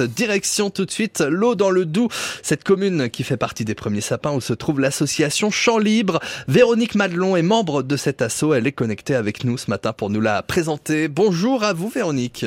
Direction 0.00 0.70
tout 0.70 0.84
de 0.84 0.90
suite 0.90 1.20
l'eau 1.20 1.54
dans 1.54 1.70
le 1.70 1.84
Doubs, 1.84 2.10
cette 2.42 2.64
commune 2.64 3.10
qui 3.10 3.24
fait 3.24 3.36
partie 3.36 3.64
des 3.64 3.74
premiers 3.74 4.00
sapins 4.00 4.32
où 4.32 4.40
se 4.40 4.52
trouve 4.52 4.80
l'association 4.80 5.50
Champ 5.50 5.78
Libre. 5.78 6.20
Véronique 6.46 6.94
Madelon 6.94 7.36
est 7.36 7.42
membre 7.42 7.82
de 7.82 7.96
cet 7.96 8.22
assaut. 8.22 8.54
Elle 8.54 8.66
est 8.66 8.72
connectée 8.72 9.14
avec 9.14 9.44
nous 9.44 9.58
ce 9.58 9.70
matin 9.70 9.92
pour 9.92 10.10
nous 10.10 10.20
la 10.20 10.42
présenter. 10.42 11.08
Bonjour 11.08 11.64
à 11.64 11.72
vous 11.72 11.88
Véronique. 11.88 12.46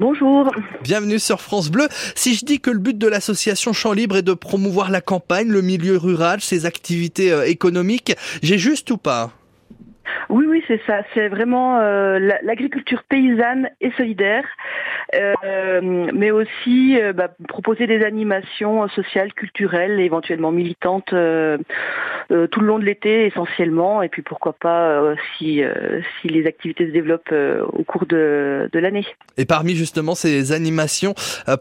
Bonjour. 0.00 0.48
Bienvenue 0.84 1.18
sur 1.18 1.40
France 1.40 1.72
Bleu. 1.72 1.88
Si 2.14 2.34
je 2.34 2.44
dis 2.44 2.60
que 2.60 2.70
le 2.70 2.78
but 2.78 2.96
de 2.96 3.08
l'association 3.08 3.72
Champ 3.72 3.92
Libre 3.92 4.18
est 4.18 4.22
de 4.22 4.32
promouvoir 4.32 4.92
la 4.92 5.00
campagne, 5.00 5.48
le 5.48 5.60
milieu 5.60 5.96
rural, 5.96 6.40
ses 6.40 6.66
activités 6.66 7.32
euh, 7.32 7.44
économiques, 7.48 8.14
j'ai 8.40 8.58
juste 8.58 8.92
ou 8.92 8.96
pas? 8.96 9.32
Oui, 10.28 10.46
oui, 10.48 10.62
c'est 10.68 10.80
ça. 10.86 11.02
C'est 11.14 11.28
vraiment 11.28 11.78
euh, 11.78 12.18
l'agriculture 12.42 13.02
paysanne 13.08 13.70
et 13.80 13.90
solidaire, 13.96 14.44
mais 15.12 16.30
aussi 16.30 16.98
euh, 17.00 17.12
bah, 17.12 17.28
proposer 17.48 17.86
des 17.86 18.04
animations 18.04 18.88
sociales, 18.88 19.32
culturelles, 19.32 20.00
éventuellement 20.00 20.52
militantes 20.52 21.08
tout 21.08 22.60
le 22.60 22.66
long 22.66 22.78
de 22.78 22.84
l'été 22.84 23.26
essentiellement, 23.26 24.02
et 24.02 24.08
puis 24.08 24.22
pourquoi 24.22 24.52
pas 24.52 25.14
si, 25.36 25.62
si 26.20 26.28
les 26.28 26.46
activités 26.46 26.86
se 26.86 26.92
développent 26.92 27.34
au 27.72 27.84
cours 27.84 28.04
de, 28.06 28.68
de 28.70 28.78
l'année. 28.78 29.06
Et 29.38 29.46
parmi 29.46 29.74
justement 29.74 30.14
ces 30.14 30.52
animations 30.52 31.14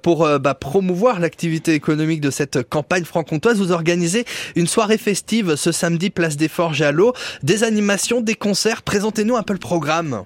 pour 0.03 0.27
bah, 0.39 0.55
promouvoir 0.55 1.19
l'activité 1.19 1.73
économique 1.73 2.21
de 2.21 2.29
cette 2.29 2.63
campagne 2.63 3.05
franc-comtoise, 3.05 3.59
vous 3.59 3.71
organisez 3.71 4.25
une 4.55 4.67
soirée 4.67 4.97
festive 4.97 5.55
ce 5.55 5.71
samedi 5.71 6.09
place 6.09 6.35
des 6.35 6.49
Forges 6.49 6.81
à 6.81 6.91
l'eau, 6.91 7.13
des 7.43 7.63
animations, 7.63 8.21
des 8.21 8.35
concert. 8.35 8.81
Présentez-nous 8.83 9.35
un 9.37 9.43
peu 9.43 9.53
le 9.53 9.59
programme. 9.59 10.25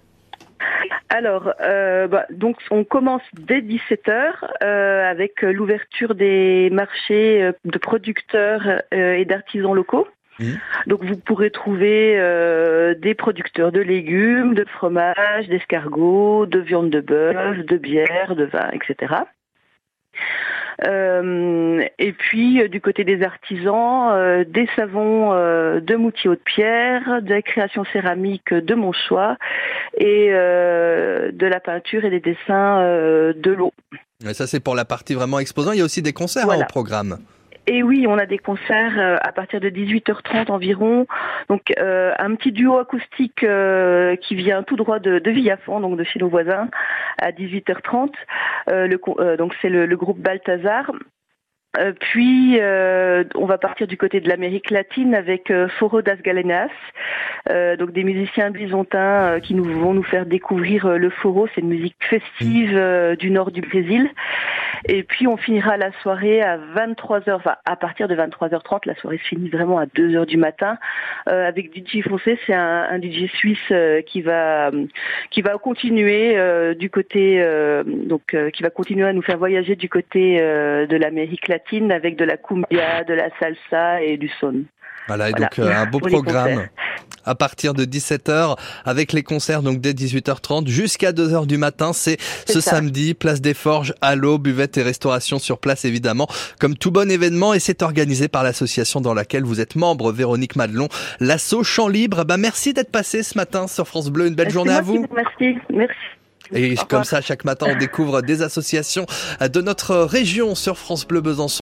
Alors, 1.14 1.54
euh, 1.60 2.08
bah, 2.08 2.26
donc 2.30 2.56
on 2.72 2.86
commence 2.86 3.22
dès 3.34 3.60
17h 3.60 4.32
euh, 4.64 5.12
avec 5.12 5.42
l'ouverture 5.42 6.16
des 6.16 6.70
marchés 6.72 7.44
euh, 7.44 7.52
de 7.66 7.78
producteurs 7.78 8.82
et 8.94 9.26
d'artisans 9.26 9.74
locaux. 9.74 10.08
Mmh. 10.40 10.54
Donc 10.88 11.04
vous 11.04 11.18
pourrez 11.18 11.52
trouver 11.52 12.16
des 12.98 13.14
producteurs 13.14 13.74
de 13.74 13.82
légumes, 13.82 14.54
de 14.54 14.64
fromage, 14.64 15.50
d'escargots, 15.50 16.46
de 16.46 16.60
viande 16.60 16.90
de 16.90 17.02
bœuf, 17.02 17.58
de 17.58 17.78
bière, 17.78 18.36
de 18.38 18.46
vin, 18.46 18.70
etc. 18.72 19.14
Euh, 20.86 21.84
et 22.00 22.14
puis 22.14 22.62
euh, 22.62 22.68
du 22.68 22.82
côté 22.82 23.04
des 23.04 23.24
artisans, 23.24 24.12
euh, 24.12 24.44
des 24.48 24.68
savons 24.76 25.32
de 25.32 25.96
Moutier 25.96 26.30
de 26.30 26.36
Pierre, 26.36 27.22
de 27.22 27.30
la 27.30 27.42
création 27.42 27.84
céramique 27.92 28.54
de 28.54 28.76
mon 28.76 28.92
choix 28.92 29.38
et 29.98 30.30
de 30.32 31.46
la 31.46 31.60
peinture 31.60 32.06
et 32.06 32.10
des 32.10 32.20
dessins 32.20 32.82
de 32.82 33.52
l'eau. 33.52 33.74
ça 34.34 34.48
c'est 34.48 34.60
pour 34.60 34.76
la 34.76 34.86
partie 34.86 35.14
vraiment 35.14 35.40
exposant. 35.40 35.72
Il 35.72 35.80
y 35.80 35.82
a 35.82 35.86
aussi 35.86 36.02
des 36.02 36.14
concerts 36.14 36.50
hein, 36.50 36.60
au 36.62 36.66
programme. 36.66 37.20
Et 37.68 37.84
oui, 37.84 38.06
on 38.08 38.18
a 38.18 38.26
des 38.26 38.40
concerts 38.40 38.98
euh, 38.98 39.18
à 39.22 39.32
partir 39.32 39.60
de 39.60 39.70
18h30 39.70 40.52
environ. 40.52 41.06
Donc 41.48 41.72
euh, 41.80 42.14
un 42.18 42.36
petit 42.36 42.52
duo 42.52 42.78
acoustique 42.78 43.44
euh, 43.44 44.16
qui 44.16 44.36
vient 44.36 44.64
tout 44.64 44.76
droit 44.76 45.00
de, 45.00 45.20
de 45.20 45.32
donc 45.80 45.98
de 45.98 46.04
chez 46.04 46.20
nos 46.20 46.30
voisins, 46.30 46.70
à 47.20 47.32
18h30. 47.32 48.12
le, 48.68 49.38
donc 49.38 49.54
c'est 49.62 49.70
le, 49.70 49.86
le, 49.86 49.98
groupe 49.98 50.20
Balthazar. 50.20 50.92
Euh, 51.78 51.94
puis, 51.98 52.58
euh, 52.60 53.24
on 53.36 53.46
va 53.46 53.58
partir 53.58 53.88
du 53.88 53.96
côté 53.96 54.20
de 54.20 54.28
l'Amérique 54.28 54.72
latine 54.72 55.16
avec 55.16 55.50
euh, 55.50 55.70
Foro 55.80 56.02
das 56.02 56.18
Galenas, 56.18 56.70
donc 57.80 57.92
des 57.92 58.04
musiciens 58.04 58.52
byzantins 58.52 59.40
qui 59.42 59.56
nous 59.56 59.64
vont 59.64 59.94
nous 59.94 60.04
faire 60.04 60.26
découvrir 60.26 60.88
le 60.88 61.10
foro. 61.10 61.48
C'est 61.54 61.62
une 61.62 61.70
musique 61.70 61.96
festive 62.00 63.16
du 63.18 63.32
nord 63.32 63.52
du 63.52 63.62
Brésil. 63.62 64.10
Et 64.88 65.04
puis, 65.04 65.28
on 65.28 65.38
finira 65.38 65.76
la 65.78 65.92
soirée 66.02 66.42
à 66.42 66.58
23h, 66.58 67.34
enfin 67.34 67.56
à 67.66 67.76
partir 67.76 68.08
de 68.08 68.16
23h30. 68.16 68.82
La 68.86 68.96
soirée 68.96 69.18
se 69.18 69.28
finit 69.28 69.50
vraiment 69.50 69.80
à 69.80 69.86
2h 69.86 70.26
du 70.28 70.38
matin 70.38 70.78
avec 71.26 71.76
DJ 71.76 72.04
Foncé. 72.08 72.38
C'est 72.46 72.54
un, 72.54 72.88
un, 72.90 73.00
DJ 73.02 73.28
suisse 73.34 73.74
qui 74.06 74.22
va 74.22 74.72
qui 75.32 75.42
va 75.42 75.58
continuer 75.58 76.76
du 76.76 76.90
côté 76.90 77.44
donc 77.86 78.36
qui 78.54 78.64
va 78.64 78.70
continuer 78.70 79.08
à 79.08 79.14
nous 79.14 79.24
faire 79.24 79.38
voyager 79.38 79.76
du 79.76 79.90
côté 79.90 80.38
de 80.38 80.96
l'Amérique 80.96 81.48
latine 81.48 81.61
avec 81.92 82.18
de 82.18 82.26
la 82.26 82.38
cumbia, 82.38 83.04
de 83.04 83.14
la 83.14 83.30
salsa 83.40 84.02
et 84.02 84.18
du 84.18 84.30
son. 84.40 84.64
Voilà, 85.08 85.30
et 85.30 85.34
donc 85.34 85.58
euh, 85.60 85.72
un 85.74 85.86
beau 85.88 86.00
programme 86.00 86.68
à 87.26 87.36
partir 87.36 87.74
de 87.74 87.86
17h 87.86 88.58
avec 88.86 89.14
les 89.14 89.24
concerts 89.24 89.62
donc 89.62 89.80
dès 89.80 89.92
18h30 89.92 90.68
jusqu'à 90.68 91.12
2h 91.12 91.48
du 91.48 91.58
matin. 91.58 91.92
C'est 91.94 92.18
ce 92.22 92.62
samedi, 92.62 93.14
place 93.14 93.42
des 93.42 93.54
Forges, 93.54 93.94
à 94.02 94.16
l'eau, 94.16 94.38
buvette 94.38 94.78
et 94.78 94.84
restauration 94.84 95.40
sur 95.40 95.60
place 95.60 95.86
évidemment, 95.86 96.28
comme 96.60 96.76
tout 96.76 96.92
bon 96.92 97.10
événement 97.10 97.54
et 97.54 97.60
c'est 97.60 97.82
organisé 97.82 98.28
par 98.28 98.44
l'association 98.44 99.02
dans 99.02 99.14
laquelle 99.14 99.44
vous 99.44 99.60
êtes 99.60 99.76
membre, 99.76 100.12
Véronique 100.12 100.56
Madelon, 100.56 100.88
l'assaut 101.20 101.64
Champ 101.64 101.88
Libre. 101.88 102.24
Bah, 102.26 102.38
merci 102.38 102.74
d'être 102.74 102.92
passé 102.92 103.24
ce 103.24 103.38
matin 103.38 103.68
sur 103.68 103.88
France 103.88 104.10
Bleu. 104.10 104.28
Une 104.28 104.36
belle 104.36 104.52
journée 104.52 104.74
à 104.74 104.82
vous. 104.82 105.06
Merci, 105.14 105.58
merci. 105.72 105.96
Et 106.54 106.76
comme 106.90 107.04
ça, 107.04 107.22
chaque 107.22 107.46
matin, 107.46 107.68
on 107.70 107.78
découvre 107.78 108.22
des 108.22 108.42
associations 108.42 109.06
de 109.42 109.62
notre 109.62 109.96
région 109.98 110.56
sur 110.56 110.78
France 110.78 111.06
Bleu 111.08 111.22
Besançon. 111.22 111.50